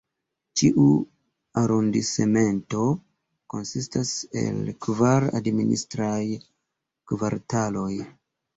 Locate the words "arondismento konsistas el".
1.61-4.73